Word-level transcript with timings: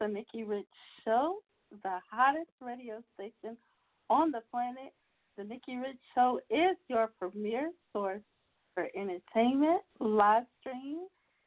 The 0.00 0.08
Nikki 0.08 0.44
Rich 0.44 0.64
Show, 1.04 1.40
the 1.82 1.98
hottest 2.10 2.50
radio 2.62 3.02
station 3.14 3.54
on 4.08 4.30
the 4.30 4.40
planet. 4.50 4.94
The 5.36 5.44
Nikki 5.44 5.76
Rich 5.76 5.98
Show 6.14 6.40
is 6.48 6.76
your 6.88 7.10
premier 7.18 7.70
source 7.92 8.22
for 8.74 8.88
entertainment, 8.96 9.82
live 9.98 10.44
stream, 10.58 11.00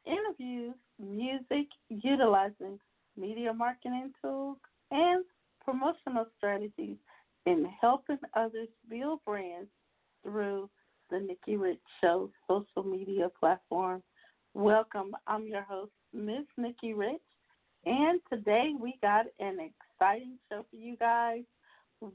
interviews, 0.06 0.76
music, 1.00 1.68
utilizing 1.90 2.80
media 3.18 3.52
marketing 3.52 4.12
tools, 4.22 4.58
and 4.92 5.26
promotional 5.66 6.28
strategies 6.38 6.98
in 7.48 7.68
helping 7.82 8.20
others 8.36 8.70
build 8.88 9.20
brands 9.26 9.70
through 10.22 10.70
the 11.10 11.20
Nikki 11.20 11.58
Rich 11.58 11.82
Show 12.02 12.30
social 12.48 12.84
media 12.84 13.30
platform. 13.40 14.04
Welcome. 14.54 15.16
I'm 15.26 15.48
your 15.48 15.64
host, 15.64 15.92
Miss 16.14 16.46
Nikki 16.56 16.94
Rich, 16.94 17.22
and 17.86 18.20
today 18.32 18.74
we 18.80 18.96
got 19.02 19.26
an 19.40 19.58
exciting 19.60 20.38
show 20.50 20.66
for 20.70 20.76
you 20.76 20.96
guys. 20.98 21.44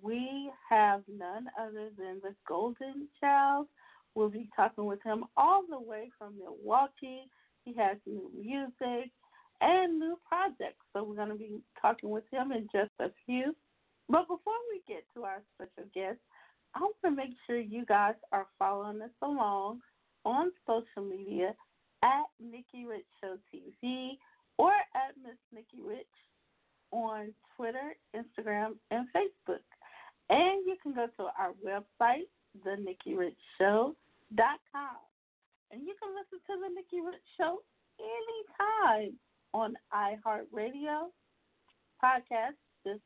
We 0.02 0.50
have 0.68 1.02
none 1.08 1.46
other 1.58 1.88
than 1.96 2.20
the 2.22 2.34
Golden 2.46 3.08
Child. 3.20 3.66
We'll 4.14 4.30
be 4.30 4.48
talking 4.56 4.86
with 4.86 5.02
him 5.02 5.24
all 5.36 5.62
the 5.68 5.80
way 5.80 6.10
from 6.18 6.34
Milwaukee. 6.38 7.30
He 7.64 7.74
has 7.74 7.96
new 8.06 8.30
music 8.38 9.10
and 9.60 9.98
new 9.98 10.18
projects. 10.28 10.84
So 10.92 11.04
we're 11.04 11.16
going 11.16 11.28
to 11.28 11.34
be 11.34 11.60
talking 11.80 12.10
with 12.10 12.24
him 12.30 12.52
in 12.52 12.68
just 12.72 12.92
a 13.00 13.10
few. 13.26 13.54
But 14.08 14.22
before 14.22 14.54
we 14.70 14.82
get 14.86 15.04
to 15.14 15.24
our 15.24 15.42
special 15.54 15.88
guest, 15.94 16.18
I 16.74 16.80
want 16.80 16.96
to 17.04 17.10
make 17.10 17.32
sure 17.46 17.58
you 17.58 17.84
guys 17.84 18.14
are 18.32 18.46
following 18.58 19.02
us 19.02 19.10
along 19.22 19.80
on 20.24 20.50
social 20.66 21.08
media 21.08 21.54
at 22.02 22.24
Nikki 22.40 22.86
Rich 22.86 23.06
Show 23.22 23.36
TV 23.54 24.18
or 24.58 24.72
at 24.94 25.14
Miss 25.22 25.38
Nikki 25.52 25.80
Rich 25.82 26.06
on 26.90 27.32
Twitter, 27.56 27.96
Instagram, 28.14 28.74
and 28.90 29.06
Facebook. 29.14 29.64
And 30.30 30.66
you 30.66 30.76
can 30.82 30.92
go 30.94 31.06
to 31.16 31.22
our 31.38 31.54
website, 31.64 32.28
thenikkiRichShow.com. 32.66 33.94
And 35.70 35.82
you 35.86 35.94
can 36.00 36.14
listen 36.14 36.40
to 36.46 36.56
the 36.60 36.68
Nikki 36.74 37.00
Rich 37.04 37.28
Show 37.36 37.62
anytime 37.98 39.18
on 39.54 39.76
iHeartRadio 39.92 41.10
podcast. 42.02 42.56
Just 42.86 43.00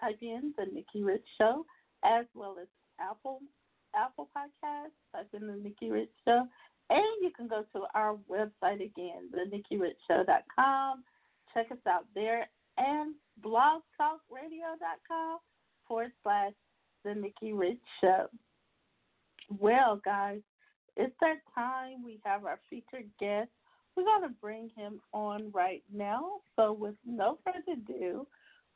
type 0.00 0.18
in 0.22 0.54
the 0.56 0.66
Nikki 0.72 1.02
Rich 1.02 1.26
Show, 1.38 1.66
as 2.04 2.26
well 2.34 2.56
as 2.60 2.68
Apple 3.00 3.40
Apple 3.96 4.28
Podcast. 4.36 4.92
Type 5.12 5.28
in 5.32 5.46
the 5.46 5.56
Nikki 5.56 5.90
Rich 5.90 6.12
Show, 6.24 6.46
and 6.90 7.22
you 7.22 7.30
can 7.36 7.48
go 7.48 7.64
to 7.72 7.82
our 7.94 8.16
website 8.30 8.84
again, 8.84 9.30
thenikkiRichShow.com. 9.34 11.04
Check 11.52 11.70
us 11.70 11.78
out 11.88 12.06
there, 12.14 12.48
and 12.78 13.14
blogtalkradio.com 13.42 15.38
forward 15.86 16.12
slash 16.22 16.52
the 17.04 17.14
Nikki 17.14 17.52
Rich 17.52 17.78
Show. 18.00 18.26
Well, 19.60 20.00
guys, 20.04 20.40
it's 20.96 21.14
that 21.20 21.38
time. 21.54 22.04
We 22.04 22.20
have 22.24 22.44
our 22.44 22.58
featured 22.70 23.08
guest. 23.20 23.50
We're 23.96 24.04
going 24.04 24.22
to 24.22 24.34
bring 24.40 24.70
him 24.76 25.00
on 25.12 25.50
right 25.52 25.82
now. 25.92 26.40
So, 26.56 26.72
with 26.72 26.94
no 27.06 27.38
further 27.44 27.78
ado, 27.80 28.26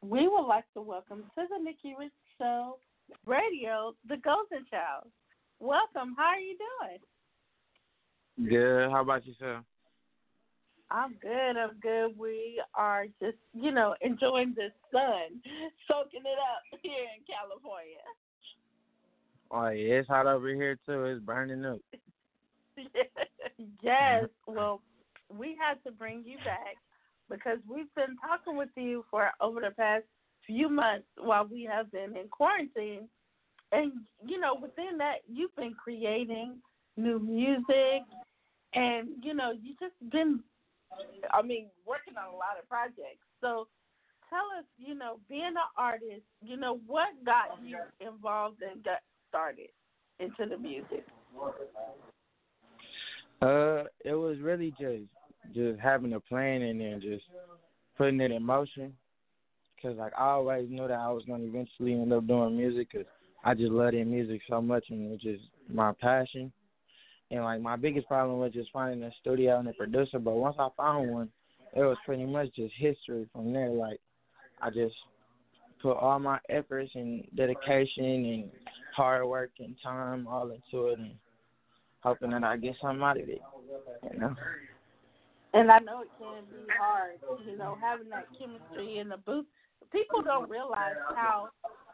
we 0.03 0.29
would 0.29 0.47
like 0.47 0.65
to 0.75 0.83
welcome 0.83 1.25
to 1.37 1.45
the 1.49 1.63
Nikki 1.63 1.95
Rich 1.99 2.13
Show 2.39 2.79
Radio, 3.27 3.95
the 4.09 4.19
Golden 4.19 4.65
Child. 4.71 5.07
Welcome. 5.59 6.15
How 6.17 6.27
are 6.27 6.41
you 6.41 6.57
doing? 6.81 6.99
Good. 8.47 8.91
How 8.91 9.03
about 9.03 9.27
yourself? 9.27 9.65
I'm 10.91 11.15
good. 11.21 11.57
I'm 11.57 11.79
good. 11.83 12.19
We 12.19 12.63
are 12.75 13.07
just, 13.21 13.37
you 13.53 13.73
know, 13.73 13.95
enjoying 14.01 14.55
the 14.57 14.69
sun, 14.93 15.43
soaking 15.89 16.23
it 16.25 16.39
up 16.39 16.81
here 16.83 17.07
in 17.17 17.25
California. 17.27 17.99
Oh 19.51 19.69
yeah, 19.69 20.01
it's 20.01 20.09
hot 20.09 20.27
over 20.27 20.49
here 20.55 20.79
too. 20.87 21.05
It's 21.05 21.25
burning 21.25 21.65
up. 21.65 21.79
yes. 23.83 24.25
Well, 24.47 24.83
we 25.37 25.57
had 25.59 25.83
to 25.85 25.91
bring 25.91 26.23
you 26.25 26.37
back 26.39 26.77
because 27.31 27.59
we've 27.69 27.93
been 27.95 28.17
talking 28.21 28.57
with 28.57 28.69
you 28.77 29.05
for 29.11 29.31
over 29.41 29.61
the 29.61 29.71
past 29.77 30.05
few 30.47 30.69
months 30.69 31.07
while 31.19 31.47
we 31.47 31.69
have 31.71 31.91
been 31.91 32.17
in 32.17 32.29
quarantine. 32.31 33.09
And, 33.73 33.93
you 34.25 34.41
know, 34.41 34.55
within 34.61 34.97
that, 34.99 35.17
you've 35.31 35.55
been 35.57 35.75
creating 35.75 36.57
new 36.97 37.19
music 37.19 38.03
and, 38.75 39.09
you 39.23 39.35
know, 39.35 39.53
you 39.53 39.75
just 39.81 39.95
been, 40.11 40.41
I 41.33 41.43
mean, 41.43 41.67
working 41.87 42.15
on 42.17 42.35
a 42.35 42.37
lot 42.37 42.59
of 42.61 42.69
projects. 42.69 43.25
So 43.41 43.69
tell 44.29 44.45
us, 44.59 44.65
you 44.79 44.95
know, 44.95 45.19
being 45.29 45.45
an 45.45 45.57
artist, 45.77 46.23
you 46.43 46.57
know, 46.57 46.81
what 46.87 47.09
got 47.25 47.59
you 47.65 47.79
involved 48.01 48.63
and 48.63 48.83
got 48.85 49.01
started 49.29 49.69
into 50.21 50.47
the 50.49 50.59
music? 50.59 51.05
Uh, 53.41 53.85
it 54.05 54.15
was 54.15 54.39
really 54.41 54.73
just 54.79 55.05
just 55.55 55.81
having 55.81 56.13
a 56.13 56.21
plan 56.21 56.63
and 56.63 56.81
then 56.81 57.01
just 57.01 57.25
putting 57.97 58.21
it 58.21 58.33
in 58.33 58.43
motion. 58.43 58.93
Cause 59.81 59.95
like 59.97 60.13
I 60.19 60.31
always 60.31 60.69
knew 60.69 60.89
that 60.89 60.99
I 60.99 61.11
was 61.11 61.23
gonna 61.27 61.45
eventually 61.45 61.93
end 61.93 62.13
up 62.13 62.27
doing 62.27 62.57
music. 62.57 62.93
Cause 62.93 63.05
I 63.45 63.55
just 63.55 63.71
love 63.71 63.93
that 63.93 64.05
music 64.05 64.41
so 64.49 64.61
much 64.61 64.87
and 64.91 65.07
it 65.07 65.11
was 65.11 65.21
just 65.21 65.45
my 65.73 65.93
passion. 66.01 66.53
And 67.31 67.45
like 67.45 67.61
my 67.61 67.77
biggest 67.77 68.09
problem 68.09 68.39
was 68.39 68.53
just 68.53 68.73
finding 68.73 69.03
a 69.03 69.11
studio 69.21 69.59
and 69.59 69.69
a 69.69 69.73
producer. 69.75 70.19
But 70.19 70.37
once 70.37 70.57
I 70.59 70.69
found 70.77 71.11
one, 71.11 71.29
it 71.77 71.81
was 71.81 71.99
pretty 72.07 72.25
much 72.25 72.55
just 72.55 72.73
history 72.79 73.29
from 73.33 73.53
there. 73.53 73.69
Like 73.69 74.01
I 74.63 74.71
just 74.71 74.95
put 75.83 75.97
all 75.97 76.19
my 76.19 76.39
efforts 76.49 76.91
and 76.95 77.25
dedication 77.37 78.05
and 78.05 78.51
hard 78.97 79.27
work 79.27 79.51
and 79.59 79.77
time 79.83 80.27
all 80.27 80.51
into 80.51 80.89
it 80.89 80.99
and 80.99 81.13
hoping 82.01 82.31
that 82.31 82.45
I 82.45 82.57
get 82.57 82.75
something 82.81 83.03
out 83.03 83.21
of 83.21 83.29
it. 83.29 83.43
You 84.13 84.19
know. 84.19 84.35
And 85.55 85.71
I 85.71 85.79
know 85.79 86.03
it 86.03 86.09
can 86.19 86.45
be 86.51 86.71
hard, 86.79 87.15
you 87.47 87.57
know, 87.57 87.77
having 87.81 88.11
that 88.11 88.27
chemistry 88.39 88.99
in 88.99 89.09
the 89.09 89.17
booth. 89.17 89.47
People 89.91 90.23
don't 90.23 90.51
realize 90.51 90.97
how 91.15 91.49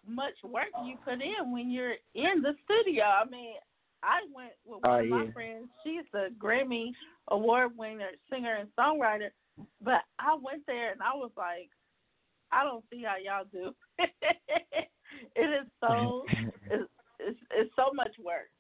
much 0.08 0.34
work 0.42 0.69
you 0.84 0.96
put 1.04 1.14
in 1.14 1.52
when 1.52 1.70
you're 1.70 1.94
in 2.14 2.42
the 2.42 2.54
studio. 2.64 3.04
I 3.04 3.25
mean, 3.31 3.54
I 4.04 4.20
went 4.34 4.52
with 4.66 4.82
one 4.82 4.92
oh, 4.92 5.02
of 5.02 5.08
my 5.08 5.32
friends. 5.32 5.68
She's 5.82 6.04
a 6.14 6.28
Grammy 6.42 6.92
award 7.28 7.72
winner, 7.76 8.10
singer 8.30 8.56
and 8.56 8.68
songwriter. 8.78 9.30
But 9.82 10.02
I 10.18 10.36
went 10.40 10.66
there 10.66 10.92
and 10.92 11.00
I 11.02 11.14
was 11.14 11.30
like, 11.36 11.70
I 12.52 12.64
don't 12.64 12.84
see 12.92 13.02
how 13.04 13.16
y'all 13.16 13.46
do. 13.50 13.74
it 15.34 15.40
is 15.40 15.66
so 15.80 16.24
it's, 16.70 16.90
it's 17.20 17.38
it's 17.50 17.70
so 17.76 17.92
much 17.94 18.12
work. 18.22 18.50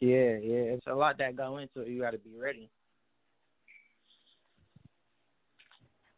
Yeah, 0.00 0.38
yeah, 0.38 0.74
it's 0.74 0.86
a 0.86 0.94
lot 0.94 1.18
that 1.18 1.36
go 1.36 1.58
into 1.58 1.80
it. 1.80 1.88
You 1.88 2.00
got 2.00 2.12
to 2.12 2.18
be 2.18 2.30
ready. 2.38 2.70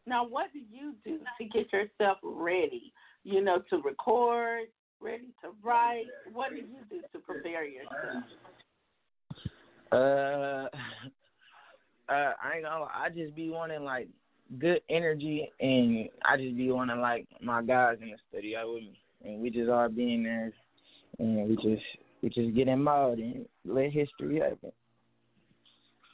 Now, 0.05 0.25
what 0.25 0.47
do 0.53 0.59
you 0.59 0.95
do 1.03 1.19
to 1.37 1.45
get 1.45 1.71
yourself 1.71 2.17
ready? 2.23 2.93
You 3.23 3.43
know, 3.43 3.61
to 3.69 3.77
record, 3.77 4.67
ready 5.01 5.33
to 5.41 5.49
write. 5.63 6.05
What 6.31 6.51
do 6.51 6.57
you 6.57 6.65
do 6.89 7.01
to 7.13 7.19
prepare 7.19 7.65
yourself? 7.65 8.23
Uh, 9.91 10.67
uh, 12.11 12.33
I 12.43 12.55
ain't 12.55 12.63
gonna. 12.63 12.85
I 12.85 13.09
just 13.09 13.35
be 13.35 13.49
wanting 13.49 13.83
like 13.83 14.07
good 14.59 14.81
energy, 14.89 15.49
and 15.59 16.09
I 16.23 16.37
just 16.37 16.55
be 16.55 16.71
wanting 16.71 16.99
like 16.99 17.27
my 17.41 17.61
guys 17.61 17.97
in 18.01 18.11
the 18.11 18.17
studio 18.29 18.73
with 18.73 18.83
me, 18.83 18.99
and 19.25 19.41
we 19.41 19.49
just 19.49 19.69
all 19.69 19.89
being 19.89 20.23
there, 20.23 20.51
and 21.19 21.49
we 21.49 21.55
just 21.55 21.83
we 22.21 22.29
just 22.29 22.55
get 22.55 22.67
in 22.67 22.87
and 22.87 23.45
let 23.65 23.91
history 23.91 24.39
happen. 24.39 24.71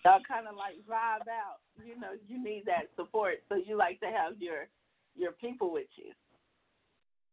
Y'all 0.06 0.22
kind 0.28 0.48
of 0.48 0.56
like 0.56 0.76
vibe 0.90 1.28
out. 1.28 1.60
You 1.86 2.00
know, 2.00 2.12
you 2.28 2.42
need 2.42 2.64
that 2.66 2.90
support, 2.96 3.36
so 3.50 3.56
you 3.56 3.78
like 3.78 4.00
to 4.00 4.08
have 4.08 4.40
your 4.40 4.68
your 5.16 5.34
people 5.34 5.72
with 5.72 5.88
you. 5.96 6.14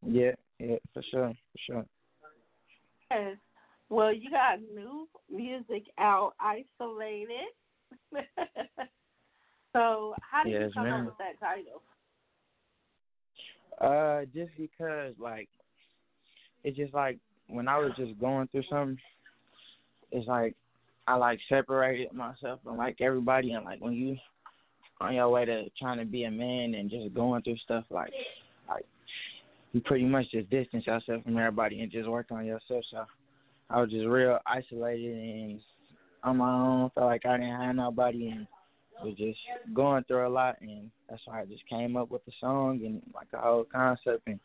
Yeah, 0.07 0.31
yeah, 0.59 0.75
for 0.93 1.03
sure, 1.11 1.29
for 1.29 1.57
sure. 1.65 1.85
Yes. 3.11 3.37
Well, 3.89 4.13
you 4.13 4.29
got 4.31 4.59
new 4.73 5.07
music 5.31 5.83
out, 5.99 6.33
isolated. 6.39 7.53
so, 9.73 10.15
how 10.21 10.43
did 10.43 10.53
yes, 10.53 10.61
you 10.67 10.71
come 10.73 10.83
ma'am. 10.83 11.01
up 11.01 11.05
with 11.05 11.17
that 11.19 11.39
title? 11.39 11.81
Uh, 13.79 14.25
just 14.33 14.51
because 14.57 15.13
like 15.19 15.49
it's 16.63 16.77
just 16.77 16.93
like 16.93 17.19
when 17.47 17.67
I 17.67 17.77
was 17.77 17.91
just 17.97 18.17
going 18.19 18.47
through 18.47 18.63
something, 18.69 18.97
it's 20.11 20.27
like 20.27 20.55
I 21.07 21.15
like 21.15 21.39
separated 21.49 22.13
myself 22.13 22.61
from 22.63 22.77
like 22.77 23.01
everybody, 23.01 23.51
and 23.51 23.65
like 23.65 23.81
when 23.81 23.93
you 23.93 24.15
on 25.01 25.13
your 25.13 25.29
way 25.29 25.45
to 25.45 25.65
trying 25.77 25.99
to 25.99 26.05
be 26.05 26.23
a 26.23 26.31
man 26.31 26.73
and 26.73 26.89
just 26.89 27.13
going 27.13 27.43
through 27.43 27.57
stuff 27.57 27.83
like 27.89 28.13
like 28.69 28.85
you 29.75 29.81
pretty 29.81 30.05
much 30.05 30.31
just 30.31 30.49
distance 30.49 30.87
yourself 30.87 31.21
from 31.23 31.37
everybody 31.37 31.81
and 31.81 31.91
just 31.91 32.07
work 32.07 32.27
on 32.31 32.45
yourself. 32.45 32.85
So 32.89 33.05
I 33.69 33.81
was 33.81 33.91
just 33.91 34.05
real 34.07 34.39
isolated 34.47 35.17
and 35.17 35.59
on 36.23 36.37
my 36.37 36.49
own. 36.49 36.91
Felt 36.95 37.07
like 37.07 37.25
I 37.25 37.35
didn't 37.35 37.59
have 37.59 37.75
nobody, 37.75 38.29
and 38.29 38.47
was 39.03 39.17
just 39.17 39.37
going 39.73 40.05
through 40.05 40.25
a 40.25 40.29
lot, 40.29 40.55
and 40.61 40.89
that's 41.09 41.21
why 41.25 41.41
I 41.41 41.45
just 41.45 41.67
came 41.67 41.97
up 41.97 42.09
with 42.09 42.23
the 42.23 42.31
song 42.39 42.79
and 42.85 43.01
like 43.13 43.29
the 43.31 43.37
whole 43.37 43.65
concept. 43.65 44.23
And 44.27 44.39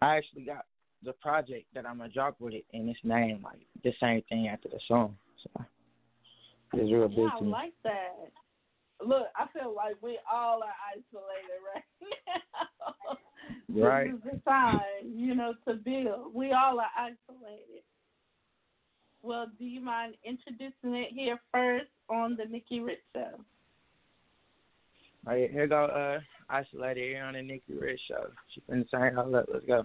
I 0.00 0.16
actually 0.16 0.46
got 0.46 0.64
the 1.04 1.12
project 1.12 1.66
that 1.74 1.84
I'm 1.84 1.98
gonna 1.98 2.10
drop 2.10 2.36
with 2.40 2.54
it 2.54 2.64
in 2.72 2.88
its 2.88 3.00
name, 3.04 3.42
like 3.44 3.60
the 3.84 3.92
same 4.00 4.22
thing 4.30 4.48
after 4.48 4.70
the 4.70 4.80
song. 4.88 5.14
So 5.42 5.62
it's 6.72 6.90
real 6.90 7.08
big 7.08 7.18
yeah. 7.18 7.30
I 7.38 7.44
like 7.44 7.74
that. 7.84 8.30
Look, 9.06 9.26
I 9.36 9.46
feel 9.52 9.74
like 9.76 9.96
we 10.00 10.18
all 10.32 10.62
are 10.62 10.74
isolated 10.96 11.60
right 11.74 11.84
now. 12.26 12.67
Right. 13.68 14.10
This 14.10 14.32
is 14.32 14.40
the 14.44 14.50
time, 14.50 14.80
you 15.04 15.34
know, 15.34 15.54
to 15.66 15.74
build. 15.74 16.34
We 16.34 16.52
all 16.52 16.80
are 16.80 16.90
isolated. 16.96 17.82
Well, 19.22 19.46
do 19.58 19.64
you 19.64 19.80
mind 19.80 20.14
introducing 20.24 20.94
it 20.94 21.08
here 21.12 21.38
first 21.52 21.90
on 22.08 22.36
the 22.36 22.44
Nikki 22.44 22.80
Rich 22.80 22.98
Show? 23.14 23.30
All 25.26 25.34
right, 25.34 25.50
here 25.50 25.66
go 25.66 25.84
uh 25.86 26.20
isolated 26.48 27.08
here 27.08 27.24
on 27.24 27.34
the 27.34 27.42
Nikki 27.42 27.74
Rich 27.74 28.00
Show. 28.08 28.28
She's 28.54 28.64
been 28.68 28.86
sing 28.90 29.18
all 29.18 29.34
up. 29.34 29.46
Let's 29.52 29.66
go. 29.66 29.84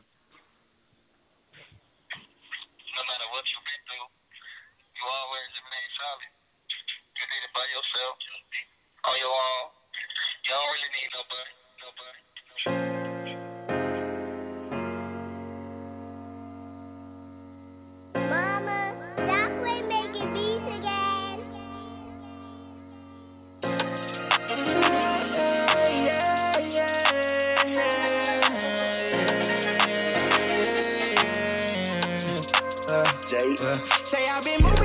Say 34.11 34.27
I've 34.29 34.43
been 34.45 34.61
moving 34.61 34.82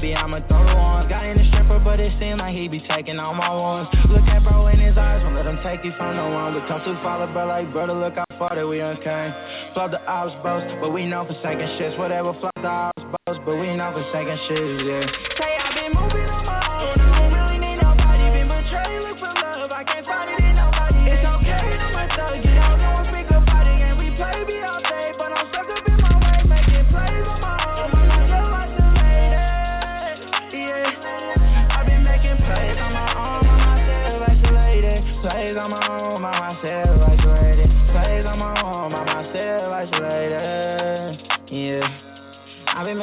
baby, 0.00 0.14
I'ma 0.14 0.38
throw 0.46 0.62
the 0.62 0.74
ones. 0.74 1.10
Got 1.10 1.26
in 1.26 1.38
the 1.38 1.44
stripper, 1.50 1.78
but 1.82 1.98
it 1.98 2.12
seemed 2.20 2.38
like 2.38 2.54
he 2.54 2.68
be 2.68 2.80
taking 2.86 3.18
all 3.18 3.34
my 3.34 3.50
ones. 3.50 3.88
Look 4.08 4.22
at 4.30 4.42
bro 4.42 4.68
in 4.68 4.78
his 4.78 4.96
eyes, 4.96 5.22
won't 5.24 5.34
let 5.34 5.46
him 5.46 5.58
take 5.64 5.84
you 5.84 5.92
from 5.98 6.14
no 6.14 6.30
one. 6.30 6.54
We 6.54 6.60
come 6.68 6.80
too 6.84 6.94
far, 7.02 7.26
bro, 7.26 7.46
like 7.46 7.72
brother, 7.72 7.94
look 7.94 8.14
how 8.14 8.24
far 8.38 8.54
that 8.54 8.66
we 8.66 8.78
done 8.78 8.96
came. 9.02 9.32
Flood 9.74 9.92
the 9.92 10.00
ops, 10.06 10.34
bros, 10.42 10.62
but 10.80 10.90
we 10.90 11.06
know 11.06 11.26
for 11.26 11.34
second 11.42 11.66
shits. 11.78 11.98
Whatever, 11.98 12.32
flood 12.38 12.54
the 12.62 12.68
ops, 12.68 13.02
bros, 13.02 13.38
but 13.44 13.56
we 13.56 13.74
know 13.74 13.90
for 13.90 14.06
second 14.14 14.38
shits, 14.46 14.86
yeah. 14.86 15.57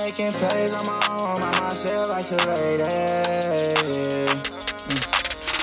Making 0.06 0.38
plays 0.38 0.70
on 0.70 0.86
my 0.86 1.02
own, 1.10 1.42
by 1.42 1.50
myself, 1.50 2.14
isolated. 2.14 2.86
Mm. 4.86 5.02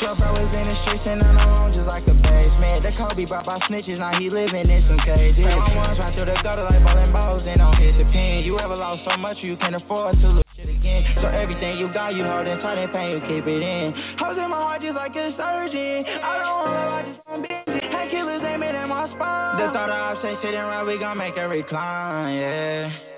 Club 0.02 0.18
bro 0.18 0.34
is 0.34 0.50
in 0.50 0.66
the 0.66 0.74
streets 0.82 1.06
and 1.06 1.22
the 1.22 1.30
road 1.30 1.70
just 1.78 1.86
like 1.86 2.02
a 2.10 2.16
basement. 2.18 2.82
The 2.82 2.90
Kobe 2.98 3.22
brought 3.30 3.46
by 3.46 3.62
snitches, 3.70 4.02
now 4.02 4.18
he 4.18 4.26
living 4.34 4.66
in 4.66 4.82
some 4.90 4.98
cages. 5.06 5.46
Play 5.46 5.54
my 5.54 5.70
ones 5.78 5.94
right 5.94 6.10
through 6.10 6.26
the 6.26 6.34
gutter 6.42 6.66
like 6.66 6.82
ballin' 6.82 7.14
balls 7.14 7.46
and 7.46 7.62
don't 7.62 7.78
hit 7.78 7.94
the 7.94 8.02
pin. 8.10 8.42
You 8.42 8.58
ever 8.58 8.74
lost 8.74 9.06
so 9.06 9.14
much 9.14 9.38
you 9.46 9.54
can't 9.62 9.78
afford 9.78 10.18
to 10.18 10.42
lose 10.42 10.50
shit 10.58 10.66
again. 10.66 11.06
So 11.22 11.30
everything 11.30 11.78
you 11.78 11.86
got, 11.94 12.18
you 12.18 12.26
hold 12.26 12.50
in 12.50 12.58
tight 12.58 12.82
and 12.82 12.90
pain, 12.90 13.14
you 13.14 13.22
keep 13.30 13.46
it 13.46 13.62
in. 13.62 13.94
Hoes 14.18 14.34
in 14.34 14.50
my 14.50 14.58
heart 14.58 14.82
just 14.82 14.98
like 14.98 15.14
a 15.14 15.30
surgeon. 15.38 16.02
I 16.18 16.34
don't 16.42 16.66
love, 16.66 16.90
I 16.90 17.00
just 17.06 17.20
want 17.30 17.46
business. 17.46 17.94
Had 17.94 18.10
killers 18.10 18.42
aiming 18.42 18.74
at 18.74 18.90
my 18.90 19.06
spine. 19.06 19.62
The 19.62 19.70
thought 19.70 19.86
of 19.86 20.18
say 20.18 20.34
sitting 20.42 20.66
right, 20.66 20.82
we 20.82 20.98
gon' 20.98 21.14
make 21.14 21.38
a 21.38 21.46
recline, 21.46 22.42
yeah. 22.42 23.11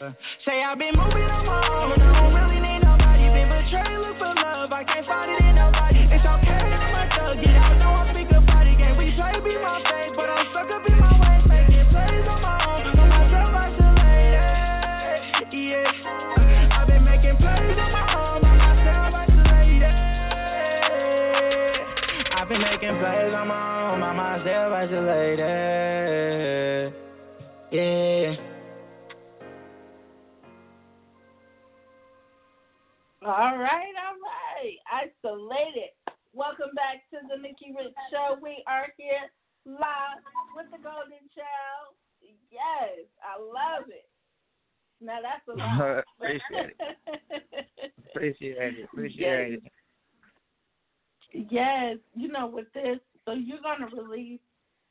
Say 0.00 0.64
I've 0.64 0.78
been 0.80 0.96
moving 0.96 1.28
on 1.28 1.44
my 1.44 1.60
own, 1.60 1.92
I 1.92 2.08
don't 2.08 2.32
really 2.32 2.56
need 2.56 2.80
nobody. 2.80 3.28
Been 3.36 3.52
betrayed, 3.52 4.00
look 4.00 4.16
for 4.16 4.32
love, 4.32 4.72
I 4.72 4.80
can't 4.80 5.04
find 5.04 5.28
it 5.28 5.44
in 5.44 5.60
nobody. 5.60 6.08
It's 6.08 6.24
okay, 6.24 6.56
I'm 6.56 6.96
a 6.96 7.04
thug, 7.12 7.36
get 7.36 7.52
out, 7.52 7.76
no 7.76 7.92
one 8.00 8.08
speak 8.08 8.32
about 8.32 8.64
it. 8.64 8.80
Game 8.80 8.96
we 8.96 9.12
play, 9.12 9.36
be 9.44 9.60
my 9.60 9.76
fate, 9.84 10.16
but 10.16 10.32
I'm 10.32 10.48
stuck 10.56 10.72
up 10.72 10.88
in 10.88 10.96
my 10.96 11.12
ways, 11.20 11.44
making 11.52 11.84
plays 11.92 12.24
on 12.32 12.40
my 12.40 12.56
own. 12.64 12.96
For 12.96 13.12
myself, 13.12 13.52
isolated, 13.52 14.40
yeah. 15.52 16.80
I've 16.80 16.88
been 16.88 17.04
making 17.04 17.36
plays 17.36 17.76
on 17.76 17.92
my 17.92 18.00
own, 18.08 18.40
by 18.40 18.56
myself, 18.56 19.20
isolated. 19.20 19.84
I've 22.40 22.48
been 22.48 22.64
making 22.64 22.96
plays 23.04 23.36
on 23.36 23.52
my 23.52 23.92
own, 23.92 24.00
by 24.00 24.16
myself, 24.16 24.72
isolated, 24.80 25.44
yeah. 27.68 28.48
All 33.30 33.58
right, 33.58 33.94
all 33.94 34.18
right. 34.18 34.74
Isolated. 34.90 35.94
Welcome 36.32 36.74
back 36.74 37.08
to 37.10 37.18
the 37.28 37.40
Nikki 37.40 37.72
Rich 37.78 37.94
Show. 38.10 38.36
We 38.42 38.64
are 38.66 38.88
here 38.96 39.30
live 39.64 40.18
with 40.56 40.66
the 40.72 40.78
Golden 40.78 41.22
Child. 41.32 41.94
Yes, 42.50 43.06
I 43.22 43.38
love 43.40 43.86
it. 43.86 44.08
Now 45.00 45.18
that's 45.22 45.46
a 45.46 45.52
lot. 45.56 46.02
Appreciate 46.18 46.74
it. 46.80 47.68
Appreciate 48.10 48.56
it. 48.58 48.88
Appreciate 48.92 49.52
it. 49.52 49.62
Yes, 51.52 51.98
you 52.16 52.32
know, 52.32 52.48
with 52.48 52.66
this, 52.74 52.98
so 53.24 53.34
you're 53.34 53.62
gonna 53.62 53.94
release 53.94 54.40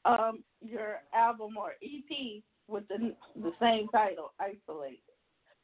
um 0.06 0.46
your 0.62 1.02
album 1.14 1.58
or 1.58 1.74
EP 1.84 2.42
with 2.70 2.88
the 2.88 3.14
the 3.36 3.52
same 3.60 3.90
title, 3.90 4.32
Isolated. 4.40 5.09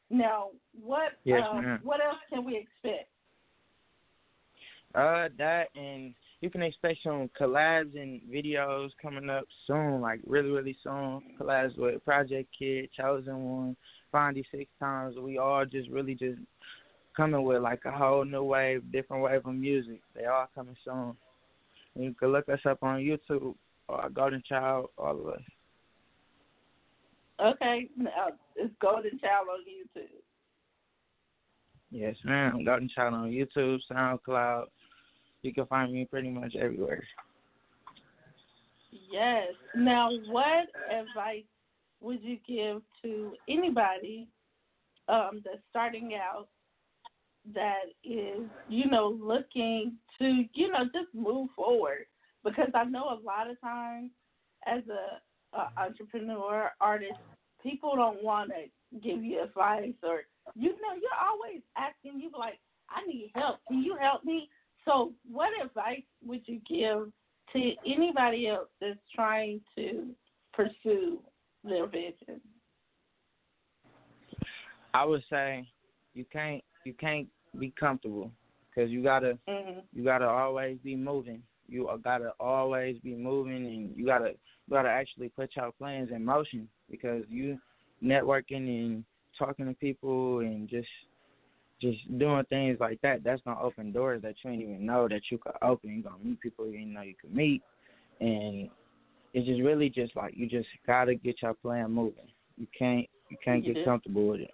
Now, 0.10 0.50
what 0.80 1.14
Yes, 1.24 1.42
um, 1.52 1.80
what 1.84 2.00
else 2.02 2.20
can 2.30 2.46
we 2.46 2.58
expect? 2.58 3.10
Uh, 4.94 5.28
that 5.38 5.68
and 5.76 6.14
you 6.42 6.50
can 6.50 6.62
expect 6.62 7.00
some 7.04 7.30
collabs 7.40 8.00
and 8.00 8.22
videos 8.32 8.90
coming 9.02 9.30
up 9.30 9.46
soon, 9.66 10.00
like 10.00 10.20
really, 10.26 10.50
really 10.50 10.78
soon. 10.84 11.22
Collabs 11.40 11.78
with 11.78 12.06
Project 12.06 12.50
Kid, 12.58 12.90
Chosen 12.96 13.44
One, 13.44 13.76
Fondy 14.14 14.44
Six 14.52 14.70
Times. 14.80 15.16
We 15.18 15.38
all 15.38 15.66
just 15.66 15.90
really 15.90 16.14
just 16.14 16.40
coming 17.18 17.44
with 17.44 17.62
like 17.62 17.82
a 17.86 17.92
whole 17.92 18.24
new 18.26 18.44
wave, 18.44 18.84
different 18.92 19.24
wave 19.24 19.46
of 19.46 19.56
music. 19.56 20.02
They 20.16 20.26
all 20.26 20.48
coming 20.54 20.76
soon. 20.86 21.16
And 21.96 22.04
you 22.04 22.14
can 22.14 22.32
look 22.32 22.48
us 22.48 22.60
up 22.70 22.84
on 22.84 23.00
YouTube 23.00 23.56
or 23.88 24.10
Golden 24.10 24.44
Child, 24.48 24.90
all 24.98 25.20
of 25.20 25.28
us. 25.28 25.42
Okay, 27.42 27.90
now 27.98 28.28
it's 28.56 28.74
Golden 28.82 29.20
Child 29.20 29.48
on 29.52 29.60
YouTube. 29.62 30.08
Yes, 31.92 32.16
ma'am. 32.24 32.64
Golden 32.64 32.90
Child 32.90 33.14
on 33.14 33.30
YouTube, 33.30 33.80
SoundCloud. 33.92 34.66
You 35.42 35.54
can 35.54 35.66
find 35.68 35.94
me 35.94 36.06
pretty 36.06 36.30
much 36.30 36.56
everywhere. 36.56 37.04
Yes. 39.12 39.50
Now, 39.76 40.10
what 40.30 40.68
advice 40.90 41.44
would 42.02 42.24
you 42.24 42.38
give 42.48 42.82
to 43.04 43.34
anybody 43.50 44.28
um, 45.08 45.42
that's 45.44 45.62
starting 45.70 46.14
out 46.16 46.48
that 47.54 47.86
is, 48.04 48.42
you 48.68 48.90
know, 48.90 49.18
looking 49.22 49.94
to, 50.20 50.44
you 50.54 50.72
know, 50.72 50.86
just 50.86 51.14
move 51.14 51.50
forward? 51.56 52.06
Because 52.44 52.70
I 52.74 52.86
know 52.86 53.04
a 53.04 53.20
lot 53.24 53.50
of 53.50 53.60
times 53.62 54.12
as 54.66 54.84
a, 54.90 55.20
a 55.56 55.82
entrepreneur 55.82 56.72
artist, 56.82 57.20
people 57.62 57.96
don't 57.96 58.24
want 58.24 58.52
to 58.52 59.00
give 59.00 59.24
you 59.24 59.44
advice 59.44 59.94
or, 60.04 60.22
you 60.56 60.70
know, 60.70 60.94
you're 60.94 61.22
always 61.24 61.62
asking 61.78 62.20
you 62.20 62.30
like, 62.38 62.60
I 62.90 63.06
need 63.08 63.32
help. 63.36 63.60
Can 63.68 63.82
you 63.82 63.98
help 64.00 64.24
me? 64.24 64.50
So, 64.86 65.14
what 65.30 65.50
advice 65.64 66.04
would 66.24 66.42
you 66.46 66.62
give 66.70 67.12
to 67.54 67.72
anybody 67.86 68.48
else 68.48 68.68
that's 68.80 69.00
trying 69.14 69.62
to 69.76 70.10
pursue 70.54 71.20
their 71.64 71.88
vision? 71.88 72.40
I 74.94 75.04
would 75.04 75.24
say 75.30 75.68
you 76.14 76.26
can't 76.32 76.64
you 76.86 76.94
can't 76.94 77.28
be 77.60 77.74
comfortable 77.78 78.32
because 78.70 78.90
you 78.90 79.04
gotta 79.04 79.38
mm-hmm. 79.48 79.80
you 79.94 80.04
gotta 80.04 80.28
always 80.28 80.78
be 80.84 80.96
moving. 80.96 81.42
You 81.68 81.90
gotta 82.04 82.32
always 82.40 82.98
be 83.00 83.16
moving, 83.16 83.66
and 83.66 83.96
you 83.96 84.06
gotta 84.06 84.30
you 84.30 84.72
gotta 84.72 84.90
actually 84.90 85.30
put 85.30 85.56
your 85.56 85.72
plans 85.72 86.10
in 86.14 86.24
motion 86.24 86.68
because 86.90 87.24
you 87.30 87.58
networking 88.04 88.68
and 88.68 89.04
talking 89.38 89.66
to 89.66 89.74
people 89.74 90.40
and 90.40 90.70
just 90.70 90.88
just 91.82 91.98
doing 92.18 92.44
things 92.50 92.78
like 92.80 93.00
that. 93.02 93.24
That's 93.24 93.42
gonna 93.44 93.62
open 93.62 93.92
doors 93.92 94.22
that 94.22 94.36
you 94.44 94.52
didn't 94.52 94.64
even 94.64 94.86
know 94.86 95.08
that 95.08 95.22
you 95.30 95.38
could 95.38 95.54
open. 95.62 95.92
You're 95.94 96.04
gonna 96.04 96.24
meet 96.24 96.40
people 96.42 96.66
you 96.68 96.78
didn't 96.80 96.94
know 96.94 97.02
you 97.02 97.16
could 97.20 97.36
meet, 97.36 97.62
and 98.20 98.70
it's 99.34 99.48
just 99.48 99.62
really 99.62 99.90
just 99.90 100.16
like 100.16 100.36
you 100.36 100.48
just 100.48 100.68
gotta 100.88 101.16
get 101.16 101.42
your 101.42 101.54
plan 101.54 101.92
moving. 101.92 102.28
You 102.58 102.68
can't 102.78 103.08
you 103.30 103.38
can't 103.44 103.64
you 103.66 103.74
get 103.74 103.82
do. 103.82 103.86
comfortable 103.86 104.28
with 104.28 104.42
it. 104.42 104.54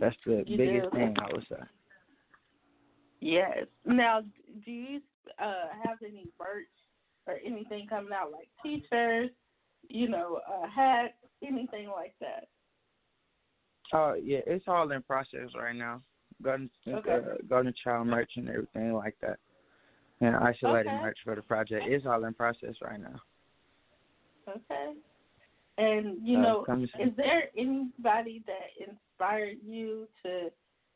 That's 0.00 0.16
the 0.26 0.44
You 0.46 0.56
biggest 0.56 0.90
do. 0.92 0.98
thing 0.98 1.16
I 1.18 1.32
would 1.32 1.46
say. 1.48 1.62
Yes. 3.20 3.66
Now, 3.84 4.22
do 4.64 4.70
you 4.70 5.00
uh, 5.38 5.66
have 5.84 5.98
any 6.02 6.26
merch 6.38 6.66
or 7.26 7.38
anything 7.44 7.86
coming 7.88 8.12
out 8.12 8.32
like 8.32 8.48
T-shirts, 8.62 9.34
you 9.88 10.08
know, 10.08 10.40
uh, 10.48 10.68
hats, 10.68 11.14
anything 11.42 11.88
like 11.88 12.14
that? 12.20 12.48
Oh 13.92 14.14
yeah, 14.22 14.40
it's 14.46 14.66
all 14.68 14.90
in 14.90 15.02
process 15.02 15.48
right 15.58 15.74
now. 15.74 16.02
Golden 16.42 16.70
Okay. 16.86 17.10
uh, 17.10 17.34
Golden 17.48 17.72
Child 17.82 18.06
merch 18.08 18.30
and 18.36 18.48
everything 18.48 18.92
like 18.92 19.16
that. 19.22 19.38
And 20.20 20.36
isolated 20.36 20.90
Okay. 20.90 21.00
merch 21.00 21.18
for 21.24 21.34
the 21.34 21.42
project. 21.42 21.86
It's 21.88 22.04
all 22.06 22.24
in 22.24 22.34
process 22.34 22.74
right 22.82 23.00
now. 23.00 23.20
Okay. 24.48 24.94
And 25.78 26.26
you 26.26 26.38
Uh, 26.38 26.42
know, 26.42 26.66
is 26.98 27.14
there 27.16 27.50
anybody 27.56 28.42
that 28.46 28.86
inspired 28.86 29.58
you 29.64 30.06
to 30.22 30.50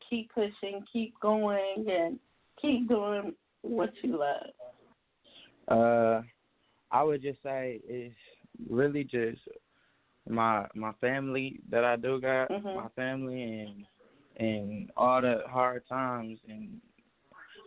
keep 0.09 0.33
pushing, 0.33 0.83
keep 0.91 1.19
going, 1.19 1.85
and 1.89 2.19
keep 2.61 2.87
doing 2.87 3.33
what 3.61 3.91
you 4.01 4.17
love? 4.17 4.47
Uh, 5.67 6.21
I 6.91 7.03
would 7.03 7.21
just 7.21 7.41
say 7.41 7.81
it's 7.87 8.15
really 8.69 9.03
just 9.03 9.39
my 10.29 10.65
my 10.75 10.91
family 11.01 11.59
that 11.69 11.83
I 11.83 11.95
do 11.95 12.19
got, 12.19 12.49
Mhm. 12.49 12.75
my 12.75 12.89
family 12.89 13.43
and 13.61 13.85
and 14.37 14.91
all 14.97 15.21
the 15.21 15.43
hard 15.47 15.85
times 15.87 16.39
and 16.47 16.81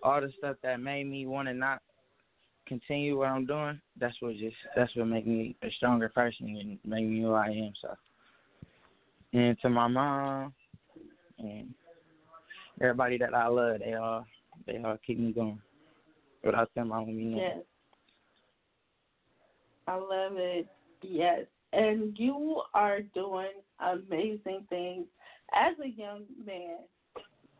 all 0.03 0.21
the 0.21 0.33
stuff 0.33 0.57
that 0.63 0.81
made 0.81 1.05
me 1.05 1.27
want 1.27 1.49
to 1.49 1.55
not 1.55 1.81
continue 2.67 3.19
what 3.19 3.29
I'm 3.29 3.47
doing. 3.47 3.81
That's 3.97 4.21
what 4.21 4.37
just 4.37 4.57
that's 4.75 4.95
what 4.97 5.07
made 5.07 5.27
me 5.27 5.57
a 5.63 5.71
stronger 5.73 6.09
person 6.09 6.57
and 6.57 6.79
made 6.85 7.09
me 7.09 7.23
who 7.23 7.33
I 7.33 7.47
am. 7.47 7.73
So, 7.81 7.97
and 9.33 9.59
to 9.61 9.69
my 9.69 9.87
mom 9.87 10.55
and 11.39 11.75
everybody 12.81 13.19
that 13.19 13.35
I 13.35 13.49
love, 13.49 13.81
they 13.81 13.95
all 13.95 14.27
they 14.67 14.79
all 14.79 14.99
keep 15.07 15.19
me 15.19 15.33
going. 15.33 15.61
Without 16.45 16.71
them, 16.75 16.93
I 16.93 17.01
wouldn't 17.01 17.17
be 17.17 17.25
nothing. 17.25 17.43
Yes. 17.43 17.65
I 19.89 19.95
love 19.95 20.37
it. 20.37 20.67
Yes. 21.03 21.41
And 21.73 22.17
you 22.19 22.63
are 22.75 23.01
doing 23.01 23.53
amazing 23.81 24.67
things 24.69 25.07
as 25.55 25.75
a 25.85 25.89
young 25.89 26.23
man 26.45 26.79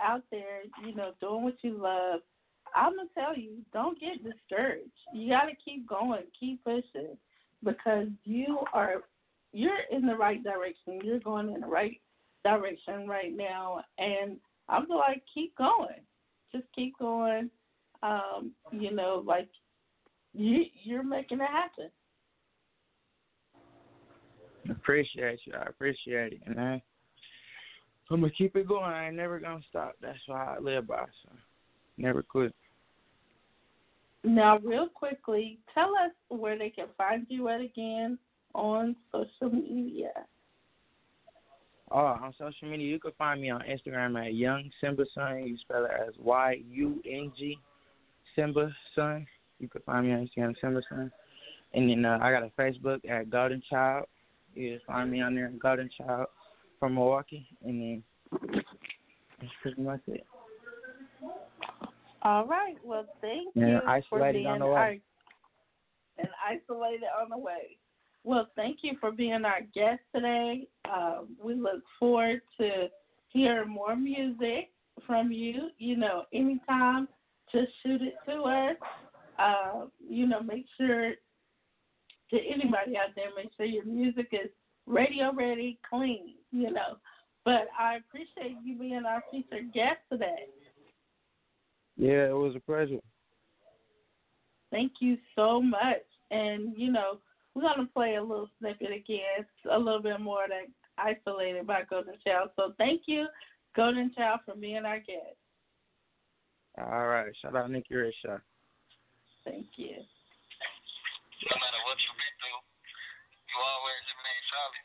out 0.01 0.23
there, 0.31 0.63
you 0.85 0.95
know, 0.95 1.13
doing 1.21 1.45
what 1.45 1.57
you 1.63 1.81
love. 1.81 2.21
I'm 2.75 2.97
going 2.97 3.09
to 3.09 3.15
tell 3.15 3.37
you, 3.37 3.59
don't 3.73 3.99
get 4.01 4.23
discouraged. 4.23 4.91
You 5.13 5.31
got 5.31 5.47
to 5.47 5.53
keep 5.65 5.89
going, 5.89 6.23
keep 6.39 6.63
pushing 6.65 7.17
because 7.65 8.09
you 8.25 8.59
are 8.73 9.03
you're 9.53 9.73
in 9.91 10.07
the 10.07 10.15
right 10.15 10.43
direction. 10.43 11.01
You're 11.03 11.21
going 11.21 11.53
in 11.55 11.61
the 11.61 11.67
right 11.67 12.01
direction 12.45 13.09
right 13.09 13.35
now 13.35 13.83
and 13.99 14.37
I'm 14.69 14.87
like 14.89 15.23
keep 15.33 15.57
going. 15.57 16.03
Just 16.53 16.65
keep 16.75 16.99
going. 16.99 17.51
Um, 18.03 18.53
you 18.73 18.95
know, 18.95 19.23
like 19.27 19.49
you 20.33 20.65
you're 20.83 21.03
making 21.03 21.41
it 21.41 21.51
happen. 21.51 21.91
Appreciate 24.71 25.41
you. 25.45 25.55
I 25.55 25.69
appreciate 25.69 26.35
it, 26.35 26.57
man. 26.57 26.83
I'm 28.11 28.21
gonna 28.21 28.33
keep 28.37 28.55
it 28.57 28.69
going. 28.69 28.85
I 28.85 29.09
ain't 29.09 29.17
never 29.17 29.41
gonna 29.41 29.61
stop. 29.69 29.95
That's 30.01 30.19
why 30.27 30.57
I 30.57 30.61
live 30.61 30.87
by. 30.87 31.05
So 31.25 31.33
never 31.99 32.23
quit. 32.23 32.55
Now, 34.25 34.59
real 34.59 34.89
quickly, 34.89 35.61
tell 35.73 35.91
us 35.91 36.11
where 36.29 36.59
they 36.59 36.71
can 36.71 36.87
find 36.99 37.27
you 37.29 37.49
at 37.49 37.61
again 37.61 38.19
on 38.55 38.97
social 39.13 39.55
media. 39.55 40.11
Oh, 41.91 41.99
on 41.99 42.35
social 42.39 42.69
media, 42.69 42.89
you 42.89 42.99
can 42.99 43.13
find 43.17 43.41
me 43.41 43.51
on 43.51 43.63
Instagram 43.63 44.21
at 44.25 44.35
Yung 44.35 44.71
Simba 44.81 45.05
Son. 45.15 45.45
You 45.47 45.57
spell 45.59 45.85
it 45.85 45.93
as 46.09 46.15
Y 46.19 46.63
U 46.73 47.01
N 47.09 47.33
G 47.39 47.59
Simba 48.35 48.71
Son. 48.95 49.27
You 49.61 49.69
can 49.69 49.83
find 49.83 50.07
me 50.07 50.13
on 50.13 50.29
Instagram 50.29 50.55
Simba 50.61 50.83
Son. 50.89 51.13
And 51.75 51.89
then 51.91 52.05
uh, 52.05 52.19
I 52.21 52.33
got 52.33 52.43
a 52.43 52.51
Facebook 52.61 53.09
at 53.09 53.31
Golden 53.31 53.63
Child. 53.71 54.07
You 54.55 54.75
just 54.75 54.87
find 54.87 55.11
me 55.11 55.21
on 55.21 55.35
there, 55.35 55.53
Golden 55.63 55.91
Child 55.97 56.27
from 56.81 56.95
Milwaukee. 56.95 57.47
And 57.65 57.81
then 57.81 58.03
that's 59.41 59.53
pretty 59.63 59.81
much 59.83 60.01
it. 60.09 60.25
All 62.23 62.47
right. 62.47 62.77
Well, 62.85 63.07
thank 63.21 63.55
Yeah, 63.55 63.67
you 63.67 63.81
for 63.81 63.89
isolated 64.19 64.39
being 64.39 64.47
on 64.49 64.59
the 64.59 64.67
way. 64.67 64.73
our 64.73 64.91
and 66.19 66.29
isolated 66.45 67.05
on 67.23 67.31
the 67.31 67.39
way. 67.39 67.77
Well, 68.25 68.49
thank 68.57 68.79
you 68.83 68.95
for 69.01 69.13
being 69.13 69.45
our 69.45 69.61
guest 69.75 70.01
today. 70.15 70.67
Um, 70.95 71.37
we 71.43 71.55
look 71.55 71.83
forward 71.99 72.41
to 72.61 72.89
hearing 73.29 73.69
more 73.69 73.97
music 73.97 74.71
from 75.07 75.33
you. 75.33 75.69
You 75.79 75.97
know, 75.97 76.25
anytime, 76.33 77.09
just 77.53 77.69
shoot 77.83 78.03
it 78.03 78.15
to 78.29 78.43
us. 78.43 78.77
Uh, 79.39 79.87
you 80.09 80.27
know, 80.27 80.41
make 80.41 80.67
sure 80.79 81.13
to 82.31 82.37
anybody 82.37 82.97
out 82.97 83.15
there, 83.15 83.27
make 83.37 83.51
sure 83.57 83.67
your 83.67 83.85
music 83.85 84.29
is 84.33 84.51
radio 84.87 85.33
ready, 85.33 85.79
clean. 85.89 86.35
You 86.53 86.73
know, 86.73 86.97
but 87.45 87.69
I 87.79 87.97
appreciate 87.97 88.57
you 88.65 88.79
being 88.79 89.05
our 89.07 89.23
featured 89.31 89.73
guest 89.73 89.99
today. 90.11 90.47
Yeah, 91.97 92.29
it 92.29 92.37
was 92.37 92.55
a 92.57 92.61
pleasure. 92.61 93.01
Thank 94.71 94.93
you 95.01 95.17
so 95.35 95.63
much. 95.63 96.03
And, 96.31 96.75
you 96.77 96.93
know, 96.93 97.21
we're 97.55 97.63
going 97.63 97.87
to 97.87 97.93
play 97.93 98.17
a 98.17 98.23
little 98.23 98.51
snippet 98.59 98.91
again, 98.93 99.47
a 99.71 99.79
little 99.79 100.03
bit 100.03 100.21
more 100.21 100.45
of 100.45 100.51
that 100.51 100.67
isolated 100.99 101.67
by 101.67 101.83
Golden 101.89 102.15
Child. 102.27 102.51
So 102.57 102.73
thank 102.79 103.03
you, 103.07 103.27
Golden 103.75 104.13
Child, 104.15 104.41
for 104.45 104.57
being 104.57 104.85
our 104.85 104.99
guest. 104.99 105.37
All 106.79 107.07
right. 107.09 107.33
Shout 107.41 107.57
out 107.57 107.71
Nicky 107.71 107.95
Risha. 107.95 108.41
Thank 109.45 109.67
you. 109.77 109.97
No 111.47 111.55
matter 111.57 111.81
what 111.87 111.97
you've 112.01 112.19
been 112.19 112.37
through, 112.41 112.61
you 113.47 113.57
always 113.61 114.03
remain 114.13 114.41
solid. 114.51 114.85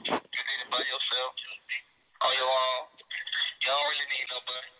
You 0.00 0.42
did 0.42 0.58
it 0.64 0.70
by 0.72 0.82
yourself, 0.82 1.32
on 2.24 2.32
your 2.36 2.50
own. 2.50 2.82
You 3.60 3.68
don't 3.68 3.86
really 3.88 4.08
need 4.10 4.28
nobody. 4.32 4.68
Nobody. 4.68 4.79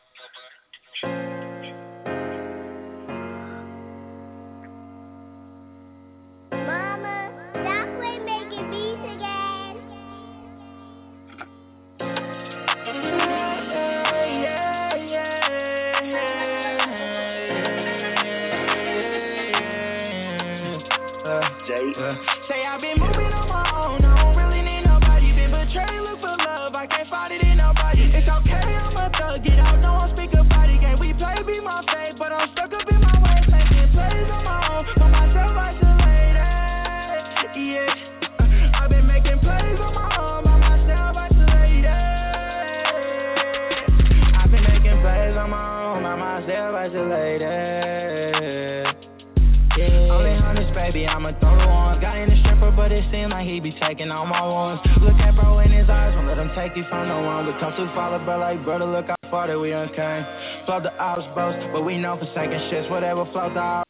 Baby, 51.23 51.37
I'ma 51.37 51.41
throw 51.41 51.59
the 51.59 51.69
ones. 51.69 52.00
Got 52.00 52.19
in 52.19 52.31
the 52.31 52.37
stripper, 52.41 52.71
but 52.71 52.93
it 52.93 53.05
seemed 53.12 53.31
like 53.31 53.47
he 53.47 53.61
be 53.61 53.73
taking 53.81 54.11
all 54.11 54.27
my 54.27 54.43
ones. 54.43 54.81
Look 55.00 55.15
at 55.15 55.35
bro 55.35 55.59
in 55.61 55.73
his 55.73 55.89
eyes, 55.89 56.15
won't 56.15 56.29
let 56.29 56.39
him 56.39 56.50
take 56.57 56.77
you 56.77 56.85
from 56.89 57.09
no 57.09 57.23
one. 57.23 57.47
We 57.47 57.53
come 57.61 57.73
too 57.77 57.87
far, 57.95 58.19
bro, 58.25 58.39
like 58.39 58.65
brother, 58.65 58.87
look 58.87 59.07
how 59.07 59.31
far 59.31 59.47
that 59.49 59.59
we 59.59 59.71
done 59.71 59.89
came. 59.95 60.25
Float 60.67 60.83
the 60.83 60.93
ops 60.99 61.27
boast, 61.35 61.59
but 61.73 61.83
we 61.83 61.99
know 61.99 62.17
for 62.19 62.27
second 62.35 62.61
shits, 62.71 62.91
whatever 62.91 63.25
float 63.33 63.55
the 63.55 63.89